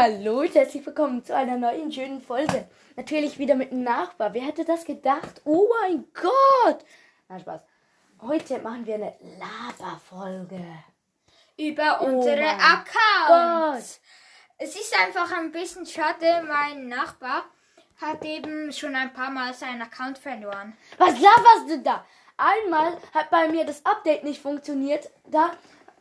[0.00, 2.68] Hallo, herzlich willkommen zu einer neuen schönen Folge.
[2.94, 4.32] Natürlich wieder mit einem Nachbar.
[4.32, 5.42] Wer hätte das gedacht?
[5.44, 6.84] Oh mein Gott!
[7.28, 7.60] Nein, Spaß.
[8.20, 10.64] Heute machen wir eine Laberfolge.
[11.56, 14.00] über Oh unsere Accounts.
[14.56, 17.46] Es ist einfach ein bisschen schade, mein Nachbar
[18.00, 20.76] hat eben schon ein paar Mal seinen Account verloren.
[20.98, 22.06] Was laberst du da?
[22.36, 25.10] Einmal hat bei mir das Update nicht funktioniert.
[25.26, 25.50] Da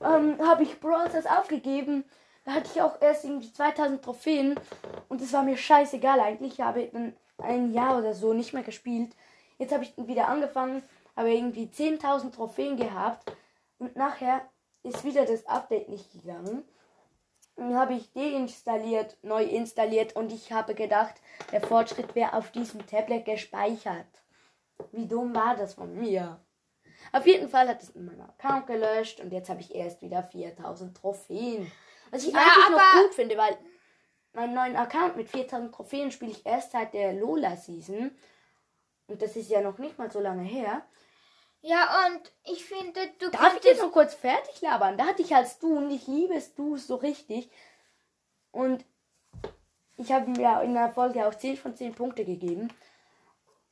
[0.01, 2.03] ähm, habe ich Brawl aufgegeben.
[2.47, 4.57] Da hatte ich auch erst irgendwie 2000 Trophäen.
[5.09, 6.53] Und es war mir scheißegal eigentlich.
[6.53, 9.13] Ich habe dann ein Jahr oder so nicht mehr gespielt.
[9.57, 10.81] Jetzt habe ich wieder angefangen,
[11.17, 13.29] habe irgendwie 10.000 Trophäen gehabt.
[13.79, 14.49] Und nachher
[14.81, 16.63] ist wieder das Update nicht gegangen.
[17.57, 21.15] Dann habe ich deinstalliert, neu installiert und ich habe gedacht,
[21.51, 24.07] der Fortschritt wäre auf diesem Tablet gespeichert.
[24.93, 26.39] Wie dumm war das von mir?
[27.11, 30.23] Auf jeden Fall hat es in meinem Account gelöscht und jetzt habe ich erst wieder
[30.23, 31.69] 4000 Trophäen.
[32.11, 33.57] Was ich Ja, eigentlich noch gut finde, weil
[34.33, 38.11] meinen neuen Account mit 4000 Trophäen spiele ich erst seit der Lola-Season.
[39.07, 40.85] Und das ist ja noch nicht mal so lange her.
[41.61, 43.83] Ja, und ich finde, du Darf ich jetzt könntest...
[43.83, 44.97] noch kurz fertig labern?
[44.97, 47.49] Da hatte ich als du und ich liebe es du so richtig.
[48.51, 48.85] Und
[49.95, 52.71] ich habe ihm ja in der Folge auch 10 von 10 Punkte gegeben.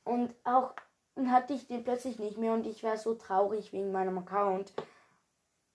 [0.04, 0.74] Und auch
[1.14, 4.72] dann hatte ich den plötzlich nicht mehr und ich war so traurig wegen meinem Account.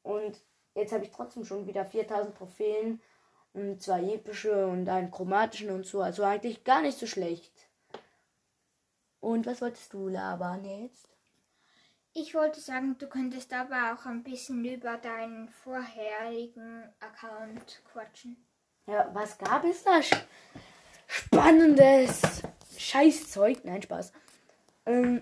[0.03, 0.39] Und
[0.75, 3.01] jetzt habe ich trotzdem schon wieder 4000 Trophäen
[3.53, 6.01] und zwei epische und einen chromatischen und so.
[6.01, 7.51] Also eigentlich gar nicht so schlecht.
[9.19, 11.07] Und was wolltest du labern jetzt?
[12.13, 18.35] Ich wollte sagen, du könntest aber auch ein bisschen über deinen vorherigen Account quatschen.
[18.87, 20.01] Ja, was gab es da?
[21.07, 22.41] Spannendes
[22.77, 23.63] Scheißzeug.
[23.63, 24.11] Nein, Spaß.
[24.85, 25.21] Ähm,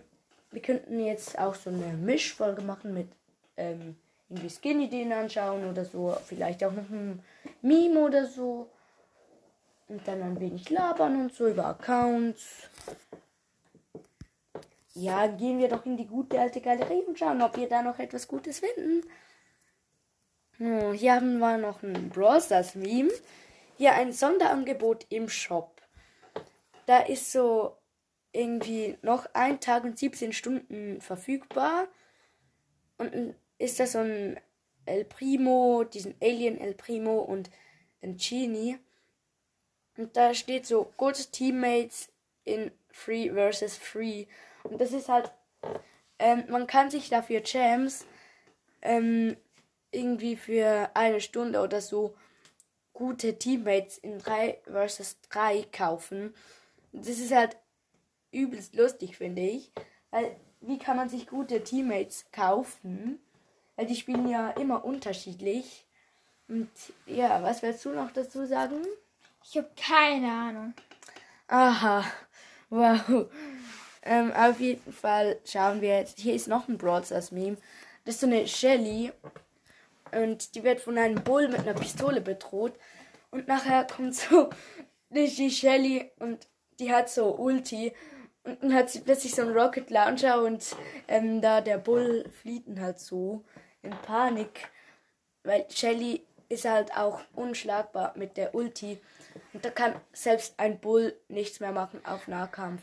[0.52, 3.12] wir könnten jetzt auch so eine Mischfolge machen mit
[3.58, 3.96] ähm,
[4.30, 6.16] irgendwie Skin-Ideen anschauen oder so.
[6.26, 7.24] Vielleicht auch noch ein
[7.62, 8.70] Meme oder so.
[9.88, 12.70] Und dann ein wenig labern und so über Accounts.
[14.94, 17.98] Ja, gehen wir doch in die gute alte Galerie und schauen, ob wir da noch
[17.98, 19.04] etwas Gutes finden.
[20.58, 23.10] Hier haben wir noch ein Brawl Stars Meme.
[23.78, 25.82] Hier ein Sonderangebot im Shop.
[26.86, 27.78] Da ist so
[28.34, 31.88] irgendwie noch ein Tag und 17 Stunden verfügbar.
[32.98, 34.40] Und dann ist da so ein
[34.86, 37.52] El Primo, diesen Alien El Primo und
[38.02, 38.80] ein Genie.
[39.98, 42.10] Und da steht so Good Teammates
[42.46, 44.26] in Free versus Free.
[44.64, 45.32] Und das ist halt,
[46.18, 48.06] ähm, man kann sich dafür Gems
[48.82, 49.38] ähm,
[49.92, 52.16] irgendwie für eine Stunde oder so
[52.94, 56.34] gute Teammates in 3 versus 3 kaufen.
[56.92, 57.58] Das ist halt
[58.32, 59.72] übelst lustig, finde ich.
[60.12, 63.20] Weil, wie kann man sich gute Teammates kaufen?
[63.80, 65.86] Weil die spielen ja immer unterschiedlich.
[66.50, 66.70] Und
[67.06, 68.76] ja, was willst du noch dazu sagen?
[69.42, 70.74] Ich habe keine Ahnung.
[71.48, 72.04] Aha,
[72.70, 73.30] wow.
[74.04, 76.20] Ähm, auf jeden Fall schauen wir jetzt.
[76.20, 77.56] Hier ist noch ein Brawl Stars Meme.
[78.04, 79.14] Das ist so eine Shelly.
[80.12, 82.74] Und die wird von einem Bull mit einer Pistole bedroht.
[83.32, 84.50] Und nachher kommt so
[85.10, 86.48] die Shelly und
[86.80, 87.94] die hat so Ulti.
[88.44, 90.76] Und dann hat sie plötzlich so einen Rocket Launcher und
[91.08, 93.46] ähm, da der Bull flieht halt so
[93.82, 94.70] in Panik.
[95.44, 99.00] Weil Shelly ist halt auch unschlagbar mit der Ulti.
[99.54, 102.82] Und da kann selbst ein Bull nichts mehr machen auf Nahkampf.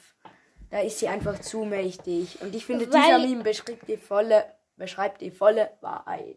[0.70, 2.40] Da ist sie einfach zu mächtig.
[2.40, 4.44] Und ich finde, Weil- dieser Meme beschreibt die volle,
[4.76, 6.36] beschreibt die volle Wahrheit.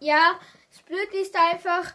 [0.00, 0.38] Ja,
[0.70, 1.94] das Blöde ist einfach,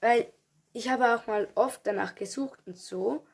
[0.00, 0.32] Weil
[0.72, 3.26] ich habe auch mal oft danach gesucht und so.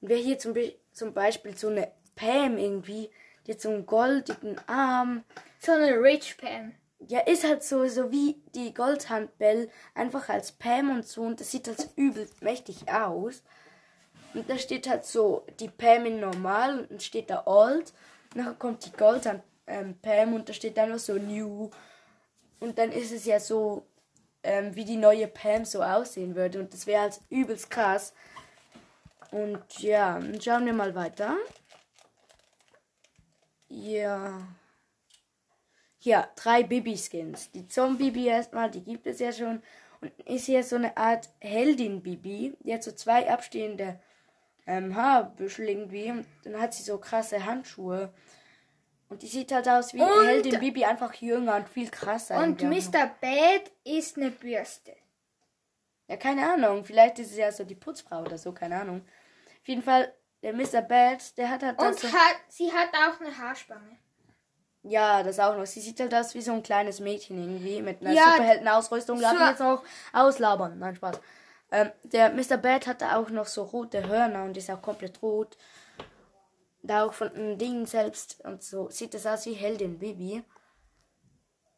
[0.00, 3.10] Und wer hier zum, Be zum Beispiel so eine Pam irgendwie,
[3.46, 5.24] die hat so einen goldigen Arm.
[5.58, 6.74] So eine Rich Pam.
[7.06, 11.22] Ja, ist halt so, so wie die Goldhandbell, einfach als Pam und so.
[11.22, 13.42] Und das sieht halt übel mächtig aus.
[14.34, 17.92] Und da steht halt so die Pam in normal und dann steht da old.
[18.34, 21.70] Nachher kommt die Gold an ähm, Pam und da steht dann noch so new.
[22.60, 23.86] Und dann ist es ja so,
[24.42, 26.58] ähm, wie die neue Pam so aussehen würde.
[26.60, 28.12] Und das wäre halt übelst krass.
[29.30, 31.36] Und ja, schauen wir mal weiter.
[33.68, 34.40] Ja.
[36.08, 37.50] Ja, drei Bibi-Skins.
[37.50, 39.62] Die Zombie-Bibi erstmal, die gibt es ja schon.
[40.00, 42.56] Und ist hier so eine Art Heldin-Bibi.
[42.60, 44.00] Die hat so zwei abstehende
[44.66, 46.10] ähm, Haarbüschel irgendwie.
[46.12, 48.10] Und dann hat sie so krasse Handschuhe.
[49.10, 52.42] Und die sieht halt aus wie Und- Heldin Bibi, einfach jünger und viel krasser.
[52.42, 52.62] Und.
[52.62, 53.10] Mr.
[53.20, 54.96] Bad ist eine Bürste.
[56.06, 56.86] Ja, keine Ahnung.
[56.86, 59.02] Vielleicht ist es ja so die Putzfrau oder so, keine Ahnung.
[59.60, 60.10] Auf jeden Fall,
[60.42, 60.80] der Mr.
[60.80, 63.98] Bad, der hat halt Und so, hat, sie hat auch eine Haarspange.
[64.88, 65.66] Ja, das auch noch.
[65.66, 69.20] Sie sieht halt aus wie so ein kleines Mädchen irgendwie mit einer Ja, Superheldenausrüstung.
[69.20, 69.82] Darf so- ich jetzt noch
[70.12, 70.78] auslabern?
[70.78, 71.20] Nein, Spaß.
[71.70, 72.56] Ähm, der Mr.
[72.56, 75.56] Bad hatte auch noch so rote Hörner und ist auch komplett rot.
[76.82, 80.42] Da auch von den Dingen selbst und so sieht das aus wie Heldin Bibi.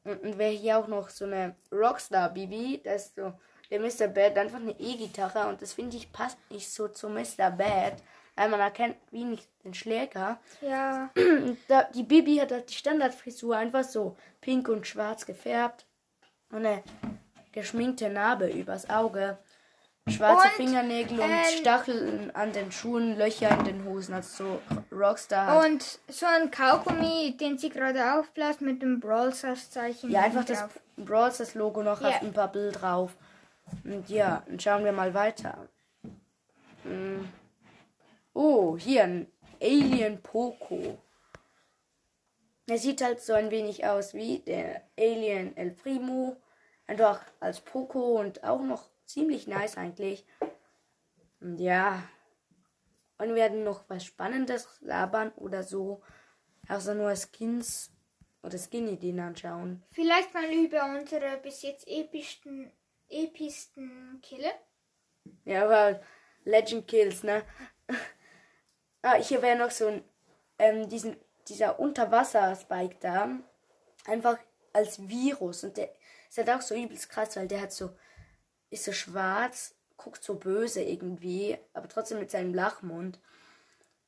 [0.05, 3.33] Und, und wäre hier auch noch so eine Rockstar Bibi, das ist so
[3.71, 4.09] der Mr.
[4.09, 7.51] Bad einfach eine E-Gitarre und das finde ich passt nicht so zu Mr.
[7.51, 7.95] Bad,
[8.37, 10.39] weil man erkennt wie nicht den Schläger.
[10.61, 11.11] Ja.
[11.69, 15.85] Da, die Bibi hat halt die Standardfrisur einfach so pink und schwarz gefärbt.
[16.51, 16.83] Und eine
[17.53, 19.39] geschminkte Narbe übers Auge.
[20.09, 24.15] Schwarze Und, Fingernägel und ähm, Stacheln an den Schuhen, Löcher in den Hosen.
[24.15, 24.61] Also
[24.91, 25.71] so Rockstar halt.
[25.73, 30.11] Und so ein Kaugummi, den sie gerade aufbläst mit dem Brawl Stars Zeichen.
[30.11, 30.81] Ja, einfach das drauf.
[30.97, 32.09] Brawl Stars Logo noch Ja.
[32.09, 33.15] auf dem Bubble drauf.
[33.85, 35.69] Und ja, dann schauen wir mal weiter.
[36.83, 37.29] Hm.
[38.43, 40.99] Oh, hier ein Alien Poco.
[42.67, 46.41] Er sieht halt so ein wenig aus wie der Alien El Primo.
[46.87, 50.25] Einfach als Poco und auch noch ziemlich nice eigentlich.
[51.41, 52.03] Und ja.
[53.19, 56.01] Und wir werden noch was Spannendes labern oder so.
[56.67, 57.93] Also nur Skins
[58.43, 59.83] oder Skin-Ideen anschauen.
[59.91, 62.73] Vielleicht mal über unsere bis jetzt epischsten,
[63.11, 64.51] epischsten Kille.
[65.45, 66.01] Ja, aber
[66.45, 67.43] Legend Kills, ne?
[69.03, 70.05] ah, hier wäre noch so ein,
[70.59, 71.17] ähm, diesen,
[71.49, 73.29] dieser Unterwasser-Spike da.
[74.07, 74.39] Einfach
[74.73, 75.65] als Virus.
[75.65, 75.91] Und der
[76.29, 77.91] ist halt auch so übelst krass, weil der hat so,
[78.71, 83.19] ist so schwarz, guckt so böse irgendwie, aber trotzdem mit seinem Lachmund.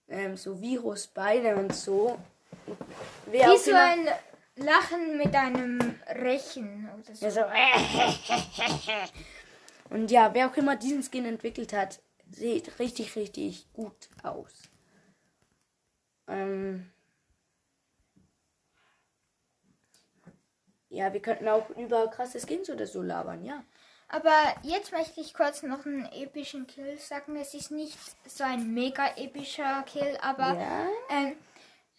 [0.09, 2.19] Ähm, so Virusbeine und so.
[3.27, 4.09] Wer Wie so ein
[4.57, 7.25] Lachen mit einem Rechen oder so.
[7.25, 7.43] Ja, so.
[9.91, 12.01] Und ja, wer auch immer diesen Skin entwickelt hat,
[12.31, 14.53] sieht richtig, richtig gut aus.
[16.29, 16.91] Ähm
[20.89, 23.65] ja, wir könnten auch über krasse Skins oder so labern, ja.
[24.09, 27.35] Aber jetzt möchte ich kurz noch einen epischen Kill sagen.
[27.37, 27.99] Es ist nicht
[28.29, 30.87] so ein mega epischer Kill, aber Ja.
[31.09, 31.37] ähm,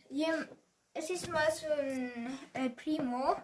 [0.10, 0.48] hier,
[0.94, 3.36] es ist mal so ein äh, Primo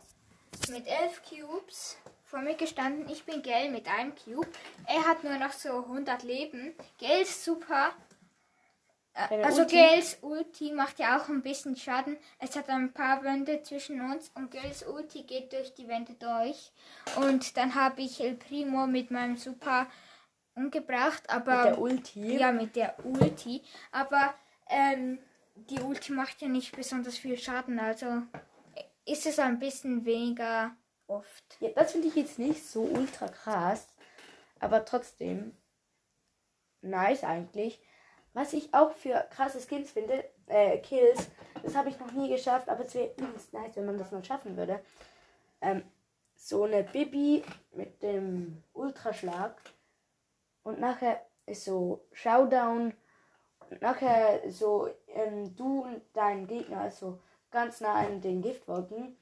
[0.69, 3.09] mit elf Cubes vor mir gestanden.
[3.09, 4.47] Ich bin Gel mit einem Cube.
[4.85, 6.75] Er hat nur noch so 100 Leben.
[6.99, 7.91] Gel ist super.
[9.27, 9.75] Also Ulti?
[9.75, 12.17] Gels Ulti macht ja auch ein bisschen Schaden.
[12.39, 16.71] Es hat ein paar Wände zwischen uns und Gels Ulti geht durch die Wände durch.
[17.17, 19.87] Und dann habe ich El Primo mit meinem Super
[20.55, 22.37] umgebracht, aber Mit der Ulti.
[22.37, 23.63] ja mit der Ulti.
[23.91, 24.33] Aber
[24.69, 25.19] ähm,
[25.55, 28.23] die Ulti macht ja nicht besonders viel Schaden, also
[29.05, 30.75] ist es ein bisschen weniger
[31.07, 31.57] oft.
[31.59, 33.87] Ja, das finde ich jetzt nicht so ultra krass,
[34.59, 35.55] aber trotzdem
[36.81, 37.79] nice eigentlich.
[38.33, 41.29] Was ich auch für krasse Skins finde, äh, Kills,
[41.63, 43.11] das habe ich noch nie geschafft, aber es wäre
[43.51, 44.81] nice, wenn man das mal schaffen würde.
[45.61, 45.83] Ähm,
[46.35, 47.43] so eine Bibi
[47.73, 49.61] mit dem Ultraschlag
[50.63, 52.93] und nachher ist so Showdown
[53.69, 57.19] und nachher so ähm, du und dein Gegner also
[57.51, 59.17] ganz nah an den Giftwolken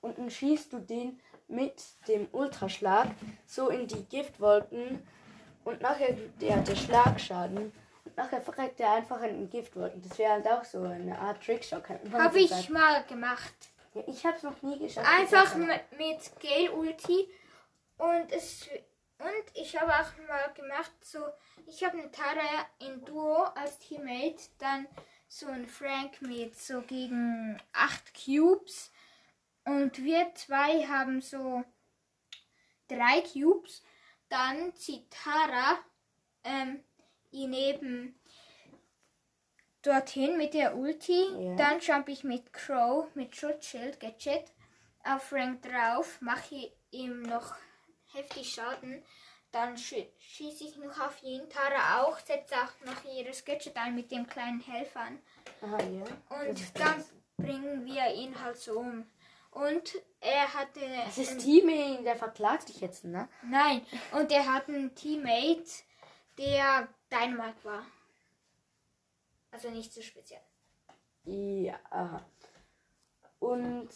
[0.00, 3.08] und dann schießt du den mit dem Ultraschlag
[3.46, 5.06] so in die Giftwolken
[5.64, 7.72] und nachher gibt er der Schlagschaden
[8.22, 10.02] nachher verreckt er einfach in den Giftwolken.
[10.02, 11.82] Das wäre halt auch so eine Art Trickshot.
[12.12, 12.72] Habe ich sagen.
[12.72, 13.54] mal gemacht.
[13.94, 15.08] Ja, ich habe es noch nie geschafft.
[15.08, 17.28] Einfach mit, mit Gale Ulti
[17.98, 18.68] und es
[19.18, 21.18] und ich habe auch mal gemacht so
[21.66, 24.86] ich habe eine Tara in Duo als Teammate dann
[25.28, 28.90] so ein Frank mit so gegen 8 Cubes
[29.64, 31.62] und wir zwei haben so
[32.88, 33.82] drei Cubes
[34.30, 35.78] dann zieht Tara
[36.44, 36.82] ähm,
[37.30, 38.20] ihn eben
[39.82, 41.24] dorthin mit der Ulti.
[41.38, 41.56] Ja.
[41.56, 44.52] Dann jump ich mit Crow, mit Schutzschild, Gadget
[45.04, 47.54] auf Rank drauf, mache ihm noch
[48.12, 49.02] heftig Schaden.
[49.52, 51.48] dann schie schieße ich noch auf ihn.
[51.48, 55.18] Tara auch, setzt auch noch ihres Gadget ein mit dem kleinen Helfern.
[55.62, 56.04] Aha, ja.
[56.42, 57.04] Und dann
[57.36, 59.06] bringen wir ihn halt so um.
[59.50, 60.80] Und er hatte.
[61.06, 63.28] Das ist Teaming, der verklagt dich jetzt, ne?
[63.42, 65.82] Nein, und er hat einen Teammate,
[66.38, 67.84] der Dynamite war.
[69.50, 70.40] Also nicht so speziell.
[71.24, 71.78] Ja.
[71.90, 72.24] aha.
[73.40, 73.88] Und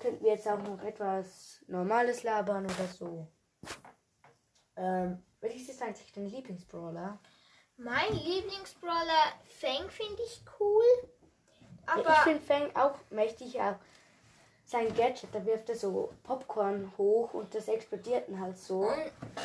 [0.00, 3.28] könnten wir jetzt auch noch etwas Normales labern oder so?
[4.76, 7.18] Ähm, welches ist eigentlich dein Lieblingsbrawler?
[7.76, 10.82] Mein Lieblingsbrawler Fang finde ich cool.
[11.86, 13.76] Ja, Aber ich finde Fang auch mächtig, auch
[14.64, 18.90] sein Gadget, da wirft er so Popcorn hoch und das explodiert dann halt so.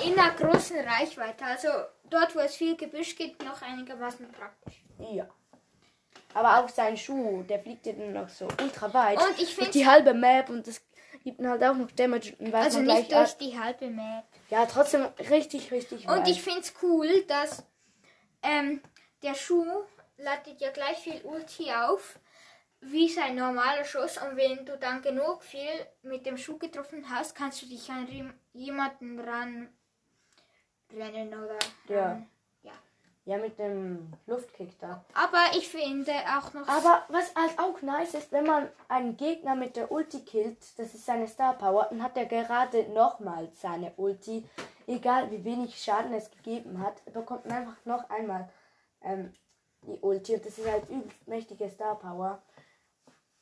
[0.03, 1.45] in einer großen Reichweite.
[1.45, 1.69] Also
[2.13, 4.83] dort, wo es viel Gebüsch gibt, noch einigermaßen praktisch.
[4.99, 5.27] Ja.
[6.33, 9.19] Aber auch sein Schuh, der fliegt ja dann noch so ultra weit.
[9.19, 10.81] Und ich finde die halbe Map und das
[11.23, 12.35] gibt dann halt auch noch Damage.
[12.39, 14.25] Und weiß also man nicht gleich durch die halbe Map.
[14.49, 16.27] Ja, trotzdem richtig, richtig Und weit.
[16.27, 17.63] ich finde es cool, dass
[18.41, 18.81] ähm,
[19.21, 19.83] der Schuh
[20.17, 22.19] ladet ja gleich viel Ulti auf
[22.81, 24.17] wie sein normaler Schuss.
[24.17, 28.33] Und wenn du dann genug viel mit dem Schuh getroffen hast, kannst du dich an
[28.53, 29.69] jemanden ran
[30.93, 31.57] rennen oder
[31.87, 32.05] Ja.
[32.11, 32.29] ran-
[32.63, 32.71] ja.
[33.25, 35.03] Ja, mit dem Luftkick da.
[35.13, 39.55] Aber ich finde auch noch Aber was halt auch nice ist, wenn man einen Gegner
[39.55, 43.93] mit der Ulti killt, das ist seine Star Power, dann hat er gerade nochmal seine
[43.95, 44.45] Ulti.
[44.87, 48.49] Egal wie wenig Schaden es gegeben hat, bekommt man einfach noch einmal
[49.01, 49.33] ähm,
[49.83, 50.35] die Ulti.
[50.35, 52.41] Und das ist halt übelst mächtige Star Power.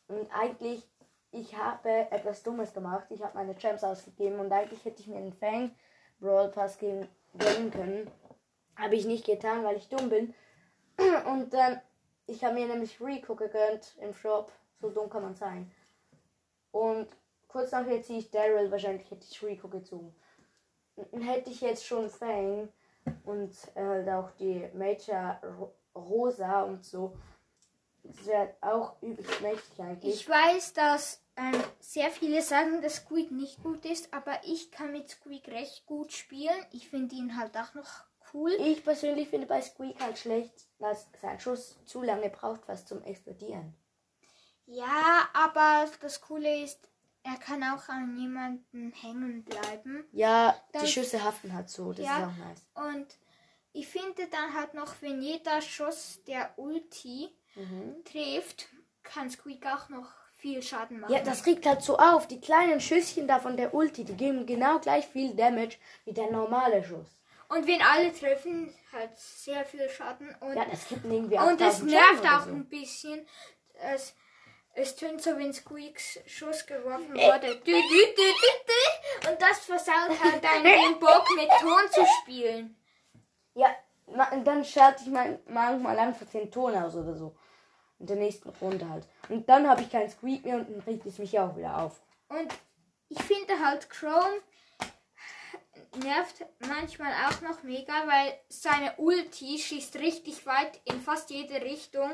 [0.08, 0.88] Und eigentlich,
[1.32, 3.06] ich habe etwas Dummes gemacht.
[3.10, 5.72] Ich habe meine Gems ausgegeben und eigentlich hätte ich mir einen Fang
[6.20, 8.12] Brawl Pass geben, gönnen können.
[8.76, 10.34] Habe ich nicht getan, weil ich dumm bin.
[11.26, 11.82] Und dann,
[12.28, 14.52] ich habe mir nämlich Rico gegönnt im Shop.
[14.80, 15.72] So dumm kann man sein.
[16.72, 17.08] Und
[17.48, 18.72] kurz nachher ziehe ich Daryl.
[18.72, 20.16] Wahrscheinlich hätte ich Rico gezogen.
[21.12, 22.70] Hätte ich jetzt schon Fang
[23.24, 27.18] und äh, halt auch die Major Ro Rosa und so.
[28.04, 30.16] Das wäre auch übelst mächtig eigentlich.
[30.16, 34.92] Ich weiß, dass ähm, sehr viele sagen, dass Squeak nicht gut ist, aber ich kann
[34.92, 36.66] mit Squeak recht gut spielen.
[36.72, 37.90] Ich finde ihn halt auch noch
[38.34, 38.52] cool.
[38.60, 43.04] Ich persönlich finde bei Squeak halt schlecht, dass sein Schuss zu lange braucht, was zum
[43.04, 43.74] Explodieren.
[44.66, 46.80] Ja, aber das Coole ist,
[47.24, 50.06] er kann auch an jemanden hängen bleiben.
[50.12, 52.18] Ja, Das- die Schüsse haften halt so, das Ja.
[52.18, 52.66] ist auch nice.
[52.92, 53.08] Und
[53.74, 58.04] ich finde dann halt noch, wenn jeder Schuss der Ulti Mhm.
[58.06, 58.70] trifft,
[59.04, 60.10] kann Squeak auch noch
[60.42, 61.14] viel Schaden machen.
[61.14, 62.28] Ja, das regt halt so auf.
[62.28, 66.32] Die kleinen Schüsschen da von der Ulti, die geben genau gleich viel Damage wie der
[66.32, 67.08] normale Schuss.
[67.48, 70.34] Und wenn alle treffen, hat sehr viel Schaden.
[70.40, 72.52] Und, Ja, das gibt irgendwie und es 8000 nervt auch so.
[72.52, 73.28] ein bisschen.
[73.94, 74.16] Es,
[74.74, 77.28] es tönt so, wenn Squeaks Schuss geworfen Äh.
[77.28, 77.56] wurde.
[77.58, 77.82] Dü, dü,
[78.18, 79.30] dü.
[79.30, 82.76] Und das versaut halt dann den Bock mit Ton zu spielen.
[83.54, 83.76] Ja,
[84.44, 87.36] dann schalte ich mein, manchmal einfach den Ton aus oder so.
[88.02, 89.08] In der nächsten Runde halt.
[89.30, 92.02] Und dann habe ich keinen Squeak mehr und dann regt es mich auch wieder auf.
[92.30, 92.52] Und
[93.10, 94.42] ich finde halt Chrome
[96.04, 102.12] nervt manchmal auch noch mega, weil seine Ulti schießt richtig weit in fast jede Richtung.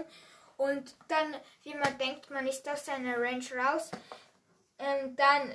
[0.58, 3.92] Und dann, wie man denkt, man ist aus seiner Range raus,
[4.80, 5.52] ähm, dann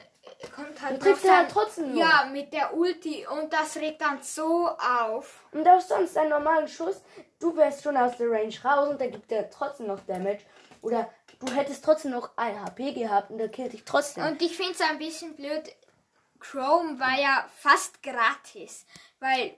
[0.55, 2.01] kommt halt Dann trifft er halt trotzdem noch.
[2.01, 3.27] Ja, mit der Ulti.
[3.27, 5.45] Und das regt dann so auf.
[5.53, 7.03] Und auch sonst einen normalen Schuss,
[7.41, 10.41] du wärst schon aus der Range raus und dann gibt er trotzdem noch Damage.
[10.83, 11.09] Oder
[11.41, 14.25] du hättest trotzdem noch ein HP gehabt und der killt dich trotzdem.
[14.25, 15.63] Und ich finde es ein bisschen blöd.
[16.41, 18.85] Chrome war ja fast gratis,
[19.21, 19.55] weil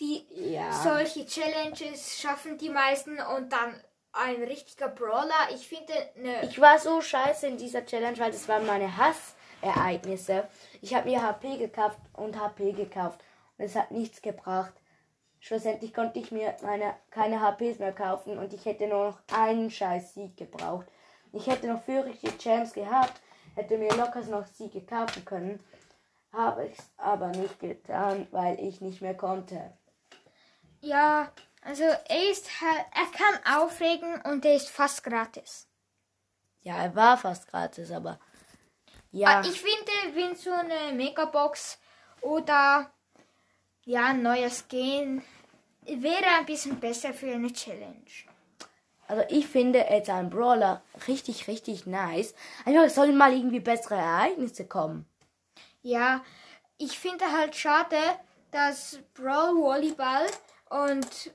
[0.00, 0.72] die Ja.
[0.72, 5.50] solche Challenges schaffen die meisten und dann ein richtiger Brawler.
[5.54, 8.96] Ich finde ne Ich war so scheiße in dieser Challenge, weil das waren meine
[9.62, 10.48] Hassereignisse.
[10.80, 13.20] Ich habe mir HP gekauft und HP gekauft.
[13.56, 14.72] Und es hat nichts gebracht.
[15.40, 19.70] Schlussendlich konnte ich mir meine, keine HPs mehr kaufen und ich hätte nur noch einen
[19.70, 20.86] scheiß Sieg gebraucht.
[21.32, 23.20] Ich hätte noch fürchte Champs gehabt,
[23.54, 25.60] hätte mir locker noch Siege kaufen können.
[26.32, 29.72] Habe ich aber nicht getan, weil ich nicht mehr konnte.
[30.80, 31.30] ja,
[31.62, 35.68] also er ist halt, er kann aufregen und er ist fast gratis.
[36.62, 38.18] Ja, er war fast gratis, aber
[39.12, 39.28] ja.
[39.40, 41.78] Ah, Ich finde, wenn so eine Megabox
[42.20, 42.90] oder
[43.84, 45.22] ja, ein neues Skin
[45.86, 48.04] wäre ein bisschen besser für eine Challenge.
[49.06, 52.34] Also ich finde jetzt ein Brawler richtig, richtig nice.
[52.66, 55.06] Einfach es sollen mal irgendwie bessere Ereignisse kommen.
[55.80, 56.22] Ja,
[56.76, 57.96] ich finde halt schade,
[58.50, 60.26] dass Brawl Volleyball
[60.68, 61.30] und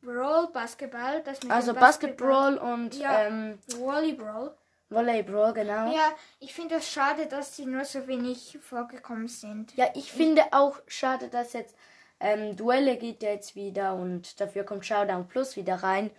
[0.00, 3.26] Brawl Basketball, das mit Also dem Basketball und Ja.
[3.26, 4.56] ähm, Volleyball.
[4.88, 5.86] Volleyball, genau.
[5.86, 5.92] Ja.
[5.92, 9.72] Ja, ich finde es schade, dass sie nur so wenig vorgekommen sind.
[9.94, 11.74] ich finde auch schade, dass jetzt
[12.18, 16.10] Ähm, Duelle geht ja jetzt wieder und dafür kommt Showdown Plus wieder rein.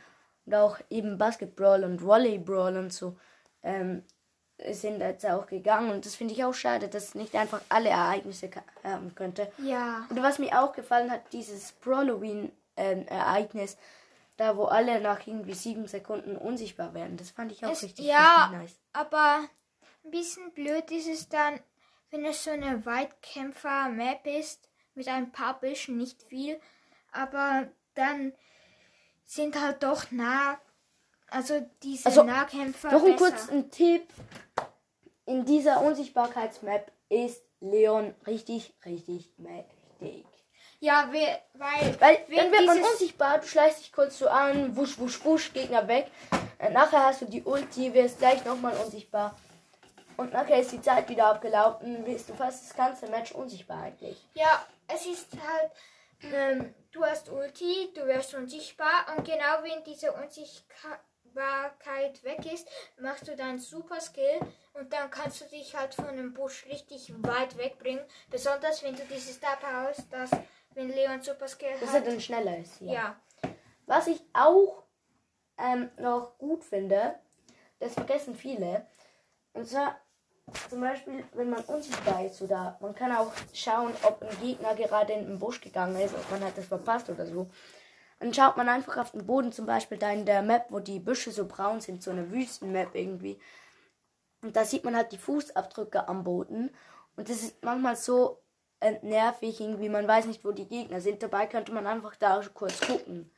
[0.46, 3.18] Und auch eben Basketball und Volleyball und so
[3.64, 4.04] ähm,
[4.72, 5.92] sind jetzt auch gegangen.
[5.92, 8.50] Und das finde ich auch schade, dass nicht einfach alle Ereignisse
[8.84, 9.52] haben könnte.
[9.58, 10.06] Ja.
[10.10, 13.80] Und was mir auch gefallen hat, dieses Halloween-Ereignis, ähm,
[14.38, 17.17] da wo alle nach irgendwie sieben Sekunden unsichtbar werden.
[17.17, 18.79] Das fand ich auch Es, richtig, ja, richtig nice.
[18.94, 19.50] aber
[20.06, 21.60] ein bisschen blöd ist es dann,
[22.12, 26.60] wenn es so eine Weitkämpfer-Map ist, mit ein paar Büschen, nicht viel,
[27.12, 28.34] aber dann
[29.25, 30.58] sind halt doch nah,
[31.29, 33.32] also diese Also, Nahkämpfer Noch ein besser.
[33.32, 34.08] kurzen Tipp.
[35.25, 40.25] In dieser Unsichtbarkeitsmap ist Leon richtig, richtig mächtig.
[40.80, 44.98] Ja, we- weil, Weil wenn wird man unsichtbar, du schleichst dich kurz so an, wusch,
[45.00, 46.12] wusch, wusch, Gegner weg.
[46.60, 49.36] Äh, nachher hast du die Ulti, wirst gleich nochmal unsichtbar.
[50.18, 54.18] Und nachher ist die Zeit wieder abgelaufen, bist du fast das ganze Match unsichtbar eigentlich.
[54.34, 55.72] Ja, es ist halt,
[56.34, 62.68] ähm, du hast Ulti, du wirst unsichtbar und genau wenn diese Unsichtbarkeit weg ist,
[63.00, 64.40] machst du deinen Super Skill
[64.74, 68.04] und dann kannst du dich halt von dem Busch richtig weit wegbringen.
[68.32, 70.32] Besonders wenn du dieses Star hast, dass
[70.78, 72.08] wenn Leon Super Skill Dass er hat.
[72.08, 72.80] dann schneller ist.
[72.82, 72.94] Ja.
[72.94, 73.16] Ja.
[73.88, 74.84] Was ich auch
[75.58, 77.16] ähm, noch gut finde,
[77.80, 78.86] das vergessen viele.
[79.54, 80.00] Und zwar
[80.70, 85.14] zum Beispiel, wenn man unsichtbar ist oder man kann auch schauen, ob ein Gegner gerade
[85.14, 87.50] in den Busch gegangen ist, ob man hat das verpasst oder so.
[88.20, 91.00] Dann schaut man einfach auf den Boden, zum Beispiel da in der Map, wo die
[91.00, 93.40] Büsche so braun sind, so eine Wüstenmap irgendwie.
[94.42, 96.70] Und da sieht man halt die Fußabdrücke am Boden.
[97.16, 98.42] Und das ist manchmal so
[99.02, 101.22] nervig, irgendwie, man weiß nicht, wo die Gegner sind.
[101.24, 103.32] Dabei könnte man einfach da kurz gucken.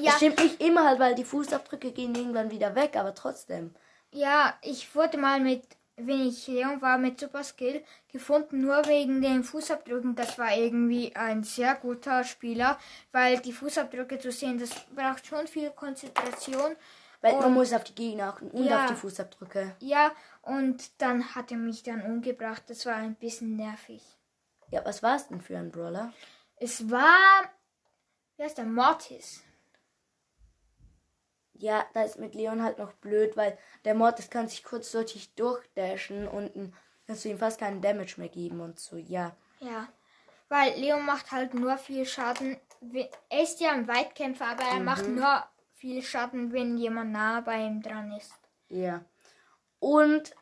[0.00, 3.74] Ja, Das stimmt nicht immer halt, weil die Fußabdrücke gehen irgendwann wieder weg, aber trotzdem.
[4.10, 5.62] ja, ich wurde mal mit,
[5.96, 10.16] wenn ich Leon war, mit Super Skill gefunden, nur wegen den Fußabdrücken.
[10.16, 12.78] Das war irgendwie ein sehr guter Spieler,
[13.12, 16.74] weil die Fußabdrücke zu sehen, das braucht schon viel Konzentration.
[17.20, 18.80] Weil man Und- muss auf die Gegner achten und Ja.
[18.80, 19.76] auf die Fußabdrücke.
[19.78, 20.10] Ja,
[20.42, 22.64] und dann hat er mich dann umgebracht.
[22.66, 24.02] Das war ein bisschen nervig.
[24.72, 26.14] Ja, was war es denn für ein Brawler?
[26.56, 27.42] Es war,
[28.36, 29.44] wie heißt der, Mortis.
[31.52, 35.34] Ja, da ist mit Leon halt noch blöd, weil der Mortis kann sich kurz durch
[35.34, 36.72] durchdashen und
[37.06, 39.36] kannst du ihm fast keinen Damage mehr geben und so, ja.
[39.60, 39.88] Ja,
[40.48, 42.56] weil Leon macht halt nur viel Schaden.
[43.28, 47.66] Er ist ja ein Weitkämpfer, aber er macht nur viel Schaden, wenn jemand nah bei
[47.66, 48.32] ihm dran ist.
[48.68, 49.04] Ja.
[49.80, 50.34] Und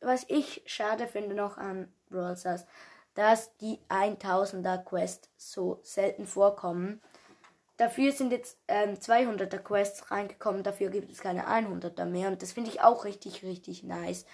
[0.00, 2.66] was ich schade finde noch an Brawl Stars,
[3.14, 7.00] dass die 1000er Quests so selten vorkommen.
[7.76, 12.52] Dafür sind jetzt ähm, 200er Quests reingekommen, dafür gibt es keine 100er mehr und das
[12.52, 14.26] finde ich auch richtig, richtig nice.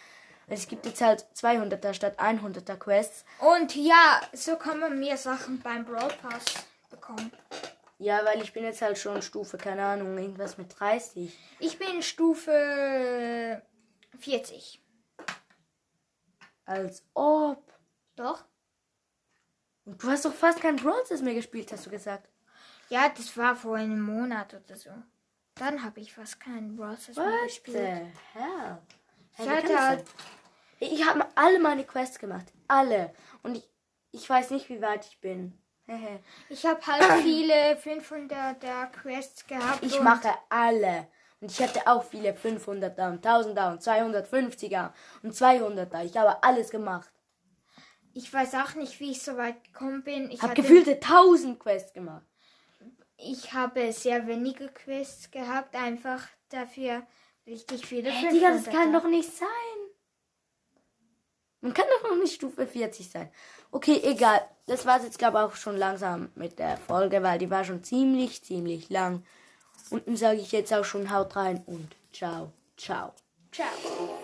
[0.46, 3.24] Es gibt jetzt halt 200er statt 100er Quests.
[3.38, 6.44] Und ja, so kann man mehr Sachen beim Brawl Pass
[6.90, 7.30] bekommen.
[7.98, 11.38] Ja, weil ich bin jetzt halt schon Stufe, keine Ahnung, irgendwas mit 30.
[11.60, 13.62] Ich bin Stufe
[14.18, 14.82] 40.
[16.64, 17.62] Als ob.
[18.16, 18.44] Doch?
[19.84, 22.28] Und du hast doch fast kein Stars mehr gespielt, hast du gesagt.
[22.88, 24.90] Ja, das war vor einem Monat oder so.
[25.54, 27.76] Dann habe ich fast keinen Stars mehr gespielt.
[28.32, 28.78] hell?
[29.32, 30.04] Ich Hey, hatte das halt-?
[30.80, 32.46] Ich habe alle meine Quests gemacht.
[32.68, 33.12] Alle.
[33.42, 33.68] Und ich,
[34.12, 35.56] ich weiß nicht, wie weit ich bin.
[36.48, 39.82] Ich habe halt viele 500er Quests gehabt.
[39.82, 41.08] ich mache alle.
[41.40, 44.90] Und ich hatte auch viele 500er und 1000er und 250er
[45.22, 46.04] und 200er.
[46.04, 47.10] Ich habe alles gemacht.
[48.12, 50.31] Ich weiß auch nicht, wie ich so weit gekommen bin.
[50.31, 52.25] Ich, habe gefühlte 1000 Quests gemacht.
[53.16, 57.07] ich habe sehr wenige Quests gehabt, einfach dafür
[57.46, 58.70] richtig viele Hey, Digga, das 500er.
[58.70, 59.49] kann doch nicht sein.
[61.61, 63.31] Man kann doch noch nicht Stufe 40 sein.
[63.70, 64.40] Okay, egal.
[64.66, 67.85] Das war's jetzt, glaube ich, auch schon langsam mit der Folge, weil die war schon
[67.85, 69.25] ziemlich, ziemlich lang.
[69.90, 73.12] Und dann sage ich jetzt auch schon haut rein und ciao, ciao.
[73.53, 74.19] Ciao.